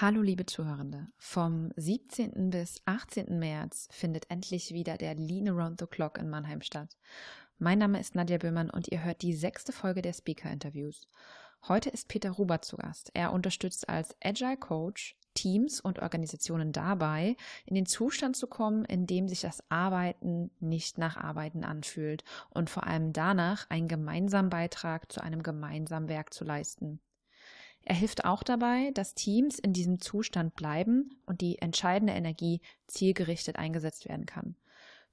[0.00, 1.08] Hallo liebe Zuhörende.
[1.16, 2.50] Vom 17.
[2.50, 3.36] bis 18.
[3.36, 6.96] März findet endlich wieder der Lean Around the Clock in Mannheim statt.
[7.58, 11.08] Mein Name ist Nadja Böhmann und ihr hört die sechste Folge der Speaker-Interviews.
[11.66, 13.10] Heute ist Peter Ruber zu Gast.
[13.14, 17.36] Er unterstützt als Agile Coach Teams und Organisationen dabei,
[17.66, 22.70] in den Zustand zu kommen, in dem sich das Arbeiten nicht nach Arbeiten anfühlt und
[22.70, 27.00] vor allem danach einen gemeinsamen Beitrag zu einem gemeinsamen Werk zu leisten.
[27.84, 33.56] Er hilft auch dabei, dass Teams in diesem Zustand bleiben und die entscheidende Energie zielgerichtet
[33.56, 34.56] eingesetzt werden kann.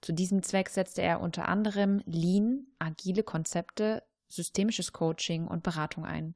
[0.01, 6.35] Zu diesem Zweck setzte er unter anderem Lean, agile Konzepte, systemisches Coaching und Beratung ein.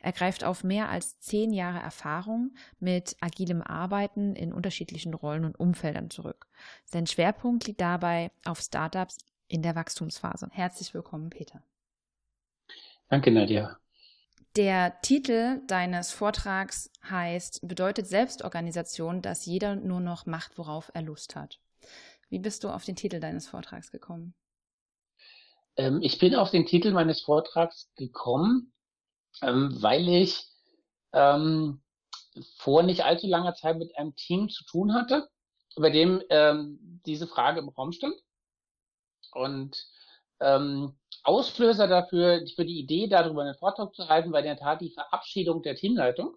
[0.00, 5.58] Er greift auf mehr als zehn Jahre Erfahrung mit agilem Arbeiten in unterschiedlichen Rollen und
[5.58, 6.46] Umfeldern zurück.
[6.84, 9.18] Sein Schwerpunkt liegt dabei auf Startups
[9.48, 10.48] in der Wachstumsphase.
[10.52, 11.62] Herzlich willkommen, Peter.
[13.08, 13.78] Danke, Nadja.
[14.56, 21.36] Der Titel deines Vortrags heißt, bedeutet Selbstorganisation, dass jeder nur noch macht, worauf er Lust
[21.36, 21.60] hat.
[22.28, 24.34] Wie bist du auf den Titel deines Vortrags gekommen?
[25.76, 28.72] Ähm, ich bin auf den Titel meines Vortrags gekommen,
[29.42, 30.46] ähm, weil ich
[31.12, 31.80] ähm,
[32.56, 35.28] vor nicht allzu langer Zeit mit einem Team zu tun hatte,
[35.76, 38.16] bei dem ähm, diese Frage im Raum stand.
[39.32, 39.86] Und
[40.40, 44.80] ähm, Auslöser dafür, für die Idee, darüber einen Vortrag zu halten, war in der Tat
[44.80, 46.34] die Verabschiedung der Teamleitung,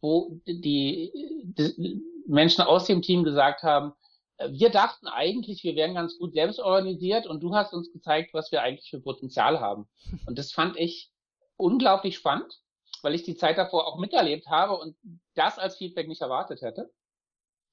[0.00, 1.12] wo die,
[1.44, 3.92] die Menschen aus dem Team gesagt haben,
[4.38, 8.32] äh, wir dachten eigentlich, wir wären ganz gut selbst organisiert und du hast uns gezeigt,
[8.32, 9.86] was wir eigentlich für Potenzial haben.
[10.26, 11.10] Und das fand ich
[11.56, 12.62] unglaublich spannend,
[13.02, 14.96] weil ich die Zeit davor auch miterlebt habe und
[15.34, 16.90] das als Feedback nicht erwartet hätte.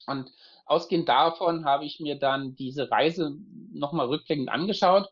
[0.06, 0.32] Und
[0.66, 3.38] ausgehend davon habe ich mir dann diese Reise
[3.72, 5.10] nochmal rückblickend angeschaut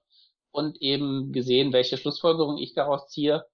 [0.52, 3.46] und eben gesehen, welche Schlussfolgerungen ich daraus ziehe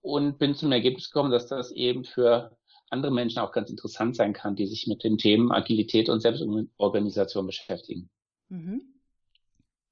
[0.00, 2.56] und bin zum Ergebnis gekommen, dass das eben für
[2.90, 7.46] andere Menschen auch ganz interessant sein kann, die sich mit den Themen Agilität und Selbstorganisation
[7.46, 8.10] beschäftigen.
[8.48, 8.82] Mhm.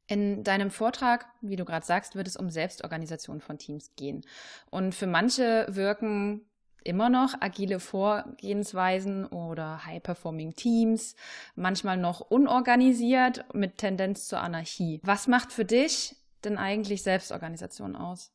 [0.08, 4.22] In deinem Vortrag, wie du gerade sagst, wird es um Selbstorganisation von Teams gehen.
[4.70, 6.44] Und für manche wirken
[6.84, 11.14] immer noch agile Vorgehensweisen oder High-Performing Teams,
[11.54, 15.00] manchmal noch unorganisiert mit Tendenz zur Anarchie.
[15.02, 18.32] Was macht für dich denn eigentlich Selbstorganisation aus?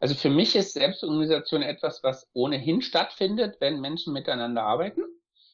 [0.00, 5.02] Also für mich ist Selbstorganisation etwas, was ohnehin stattfindet, wenn Menschen miteinander arbeiten,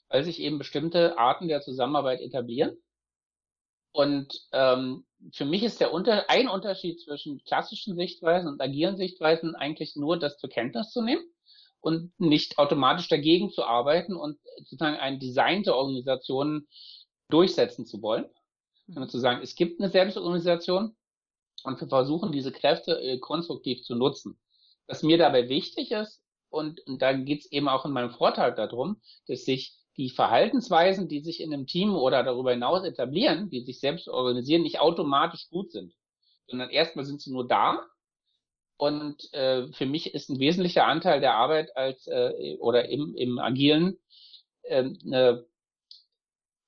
[0.09, 2.79] weil sich eben bestimmte Arten der Zusammenarbeit etablieren.
[3.93, 9.55] Und ähm, für mich ist der Unter ein Unterschied zwischen klassischen Sichtweisen und agilen Sichtweisen
[9.55, 11.25] eigentlich nur, das zur Kenntnis zu nehmen
[11.81, 16.69] und nicht automatisch dagegen zu arbeiten und sozusagen ein Design der Organisationen
[17.29, 18.27] durchsetzen zu wollen.
[18.87, 20.97] Sondern zu sagen, es gibt eine Selbstorganisation,
[21.65, 24.39] und wir versuchen diese Kräfte äh, konstruktiv zu nutzen.
[24.87, 28.57] Was mir dabei wichtig ist, und, und da geht es eben auch in meinem Vortrag
[28.57, 33.61] darum, dass sich die Verhaltensweisen, die sich in einem Team oder darüber hinaus etablieren, die
[33.61, 35.93] sich selbst organisieren, nicht automatisch gut sind,
[36.47, 37.85] sondern erstmal sind sie nur da.
[38.77, 43.41] Und äh, für mich ist ein wesentlicher Anteil der Arbeit als äh, oder im, im
[43.41, 43.99] agilen
[44.63, 45.45] äh, eine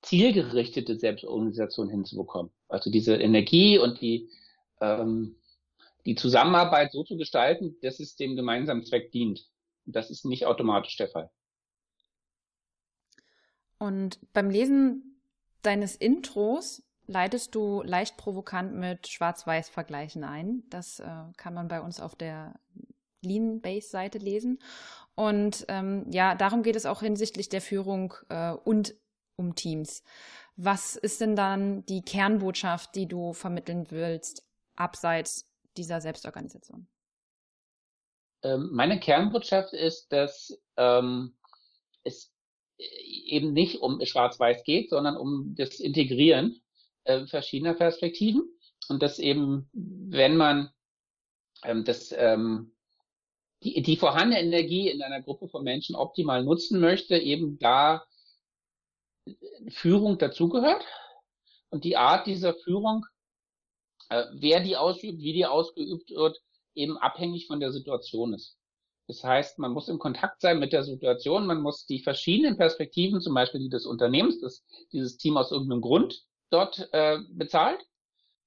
[0.01, 2.51] zielgerichtete Selbstorganisation hinzubekommen.
[2.67, 4.29] Also diese Energie und die
[4.81, 5.35] ähm,
[6.05, 9.47] die Zusammenarbeit so zu gestalten, dass es dem gemeinsamen Zweck dient.
[9.85, 11.29] das ist nicht automatisch der Fall.
[13.77, 15.21] Und beim Lesen
[15.63, 20.63] deines Intros leitest du leicht provokant mit Schwarz-Weiß-Vergleichen ein.
[20.69, 22.59] Das äh, kann man bei uns auf der
[23.21, 24.59] Lean-Base-Seite lesen.
[25.15, 28.95] Und ähm, ja, darum geht es auch hinsichtlich der Führung äh, und
[29.35, 30.03] um Teams.
[30.55, 34.45] Was ist denn dann die Kernbotschaft, die du vermitteln willst
[34.81, 35.47] abseits
[35.77, 36.87] dieser Selbstorganisation?
[38.43, 41.35] Ähm, meine Kernbotschaft ist, dass ähm,
[42.03, 42.33] es
[42.77, 46.61] eben nicht um Schwarz-Weiß geht, sondern um das Integrieren
[47.03, 48.43] äh, verschiedener Perspektiven
[48.89, 50.71] und dass eben, wenn man
[51.63, 52.73] ähm, das, ähm,
[53.63, 58.03] die, die vorhandene Energie in einer Gruppe von Menschen optimal nutzen möchte, eben da
[59.69, 60.83] Führung dazugehört
[61.69, 63.05] und die Art dieser Führung
[64.11, 66.37] äh, wer die ausübt, wie die ausgeübt wird,
[66.75, 68.57] eben abhängig von der Situation ist.
[69.07, 73.21] Das heißt, man muss im Kontakt sein mit der Situation, man muss die verschiedenen Perspektiven,
[73.21, 77.79] zum Beispiel die des Unternehmens, das dieses Team aus irgendeinem Grund dort äh, bezahlt,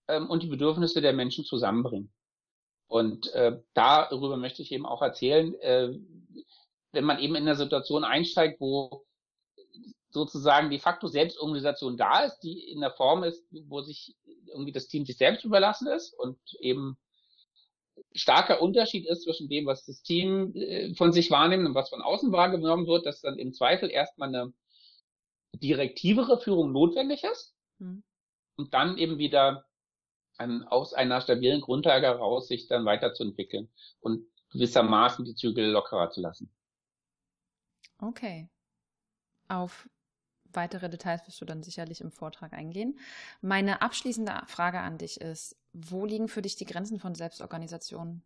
[0.08, 2.12] ähm, und die Bedürfnisse der Menschen zusammenbringen.
[2.86, 5.98] Und äh, darüber möchte ich eben auch erzählen, äh,
[6.92, 9.04] wenn man eben in einer Situation einsteigt, wo
[10.10, 14.14] sozusagen de facto Selbstorganisation da ist, die in der Form ist, wo sich
[14.54, 16.96] irgendwie das Team sich selbst überlassen ist und eben
[18.12, 22.02] starker Unterschied ist zwischen dem, was das Team äh, von sich wahrnimmt und was von
[22.02, 24.52] außen wahrgenommen wird, dass dann im Zweifel erstmal eine
[25.54, 28.02] direktivere Führung notwendig ist mhm.
[28.56, 29.64] und dann eben wieder
[30.36, 33.70] an, aus einer stabilen Grundlage heraus sich dann weiterzuentwickeln
[34.00, 36.52] und gewissermaßen die Zügel lockerer zu lassen.
[37.98, 38.48] Okay.
[39.48, 39.88] Auf
[40.56, 42.98] weitere Details wirst du dann sicherlich im Vortrag eingehen.
[43.40, 48.22] Meine abschließende Frage an dich ist, wo liegen für dich die Grenzen von Selbstorganisation?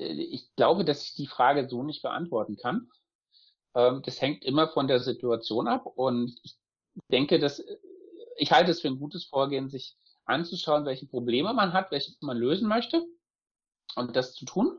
[0.00, 2.90] Äh, ich glaube, dass ich die Frage so nicht beantworten kann.
[3.74, 6.56] Ähm, das hängt immer von der Situation ab und ich
[7.10, 7.76] denke, dass äh,
[8.36, 12.38] ich halte es für ein gutes Vorgehen, sich anzuschauen, welche Probleme man hat, welche man
[12.38, 13.04] lösen möchte
[13.96, 14.78] und das zu tun.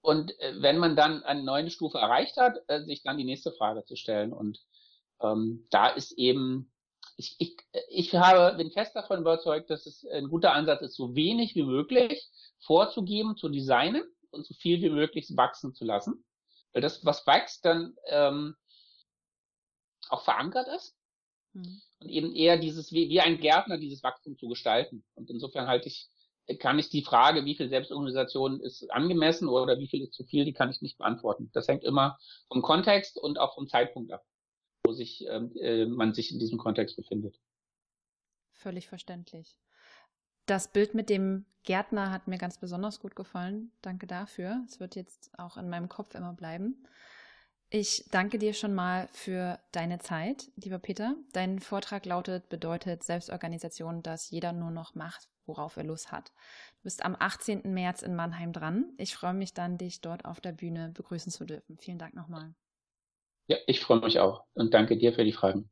[0.00, 3.84] Und äh, wenn man dann eine neue Stufe erreicht hat, sich dann die nächste Frage
[3.84, 4.32] zu stellen.
[4.32, 4.64] Und
[5.22, 6.72] ähm, da ist eben,
[7.16, 7.56] ich, ich,
[7.88, 11.64] ich habe, bin fest davon überzeugt, dass es ein guter Ansatz ist, so wenig wie
[11.64, 12.28] möglich
[12.60, 16.24] vorzugeben, zu designen und so viel wie möglich wachsen zu lassen.
[16.72, 18.54] Weil das, was wächst, dann ähm,
[20.08, 20.96] auch verankert ist.
[21.52, 21.82] Mhm.
[22.00, 25.04] Und eben eher dieses, wie, wie ein Gärtner dieses Wachstum zu gestalten.
[25.14, 26.08] Und insofern halte ich,
[26.58, 30.44] kann ich die Frage, wie viel Selbstorganisation ist angemessen oder wie viel ist zu viel,
[30.44, 31.50] die kann ich nicht beantworten.
[31.52, 32.18] Das hängt immer
[32.48, 34.24] vom Kontext und auch vom Zeitpunkt ab
[34.92, 37.38] sich ähm, äh, man sich in diesem Kontext befindet.
[38.52, 39.56] Völlig verständlich.
[40.46, 43.72] Das Bild mit dem Gärtner hat mir ganz besonders gut gefallen.
[43.82, 44.64] Danke dafür.
[44.66, 46.84] Es wird jetzt auch in meinem Kopf immer bleiben.
[47.72, 51.14] Ich danke dir schon mal für deine Zeit, lieber Peter.
[51.32, 56.30] Dein Vortrag lautet, bedeutet Selbstorganisation, dass jeder nur noch macht, worauf er Lust hat.
[56.78, 57.72] Du bist am 18.
[57.72, 58.92] März in Mannheim dran.
[58.96, 61.78] Ich freue mich dann, dich dort auf der Bühne begrüßen zu dürfen.
[61.78, 62.54] Vielen Dank nochmal.
[63.50, 65.68] Ja, ich freue mich auch und danke dir für die Fragen.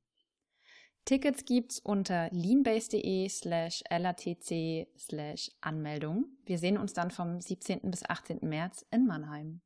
[1.04, 6.24] Tickets gibt's unter leanbase.de slash latc slash Anmeldung.
[6.44, 7.88] Wir sehen uns dann vom 17.
[7.88, 8.40] bis 18.
[8.42, 9.60] März in Mannheim.